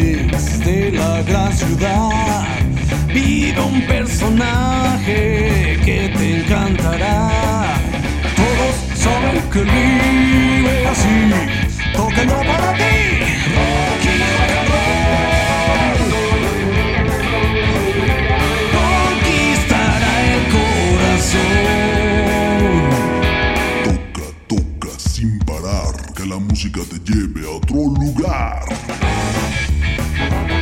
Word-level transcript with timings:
de 0.00 0.92
la 0.92 1.22
gran 1.22 1.52
ciudad 1.52 2.08
vive 3.12 3.60
un 3.60 3.82
personaje 3.86 5.78
que 5.84 6.10
te 6.16 6.40
encantará. 6.40 7.76
Todos 8.34 8.74
saben 8.98 9.42
que 9.50 9.62
vive 9.62 10.86
así, 10.86 11.32
tocando 11.92 12.34
para 12.34 12.72
ti. 12.74 12.82
Conquistará 18.76 20.12
el 20.34 20.42
corazón. 20.56 21.60
Toca, 23.84 24.26
toca 24.48 24.92
sin 24.98 25.38
parar, 25.40 25.94
que 26.14 26.24
la 26.26 26.38
música 26.38 26.80
te 26.88 26.98
lleve 27.12 27.46
a 27.46 27.50
otro 27.50 27.76
lugar. 27.76 28.64
Bye. 30.20 30.59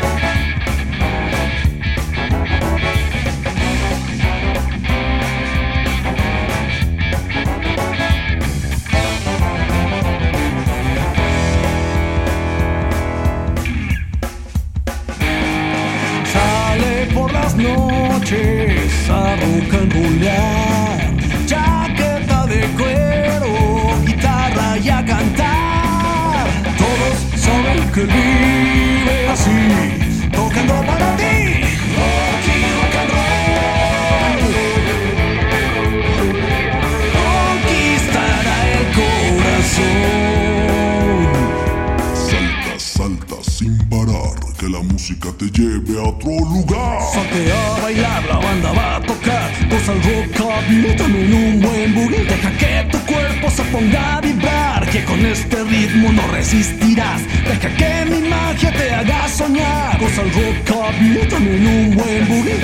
Sin 43.42 43.78
parar, 43.88 44.36
que 44.58 44.68
la 44.68 44.80
música 44.80 45.30
te 45.38 45.46
lleve 45.46 45.98
a 45.98 46.08
otro 46.08 46.30
lugar. 46.30 46.98
Salte 47.14 47.50
a 47.50 47.80
bailar, 47.80 48.24
la 48.26 48.36
banda 48.36 48.72
va 48.72 48.96
a 48.96 49.00
tocar. 49.00 49.50
Goza 49.70 49.92
el 49.92 50.02
rockabilly, 50.02 50.96
también 50.96 51.32
un 51.32 51.60
buen 51.62 51.94
boogie. 51.94 52.24
Deja 52.24 52.50
que 52.58 52.88
tu 52.92 52.98
cuerpo 53.06 53.50
se 53.50 53.62
ponga 53.64 54.16
a 54.16 54.20
vibrar. 54.20 54.90
Que 54.90 55.04
con 55.04 55.24
este 55.24 55.64
ritmo 55.64 56.12
no 56.12 56.26
resistirás. 56.28 57.22
Deja 57.46 57.74
que 57.76 58.10
mi 58.10 58.28
magia 58.28 58.72
te 58.72 58.92
haga 58.92 59.26
soñar. 59.28 59.98
Goza 59.98 60.22
el 60.22 60.30
rockabilly, 60.30 61.28
también 61.28 61.66
un 61.66 61.96
buen 61.96 62.28
boogie. 62.28 62.58